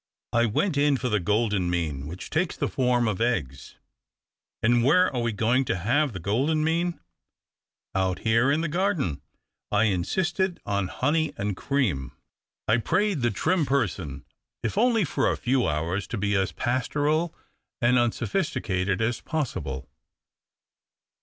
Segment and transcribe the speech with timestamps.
[0.33, 3.75] I went in for the golden mean, which takes the form of eggs.""
[4.63, 6.99] And where are we going to have the golden mean?""
[7.93, 9.21] Out here in the o arden.
[9.71, 12.13] I insisted on honey and cream.
[12.67, 14.73] I prayed the trim person Q '226 TH^ OCTAVE OF CLAUDIUS.
[14.73, 17.35] if only for a few hours to be as pastoral
[17.79, 19.87] and unsopliisticated as possible.